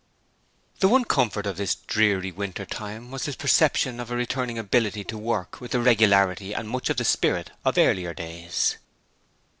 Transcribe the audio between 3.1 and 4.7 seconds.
was his perception of a returning